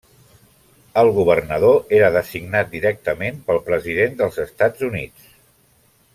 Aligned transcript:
El 1.01 1.09
governador 1.17 1.93
era 1.97 2.09
designat 2.15 2.71
directament 2.73 3.37
pel 3.51 3.61
President 3.69 4.19
dels 4.23 4.41
Estats 4.47 4.89
Units. 4.89 5.31